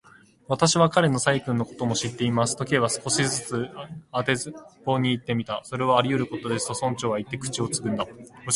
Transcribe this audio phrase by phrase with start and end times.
[0.47, 3.23] 「私は彼の細君のことも知っています」と、Ｋ は少し
[4.11, 5.61] 当てずっぽうにいってみた。
[5.63, 8.07] 「それはありうることです」と、村長はいって、口をつぐんだ。